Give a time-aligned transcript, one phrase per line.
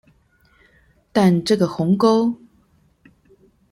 [1.11, 2.35] 但這個鴻溝